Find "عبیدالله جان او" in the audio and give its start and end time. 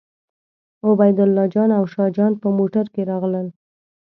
0.87-1.83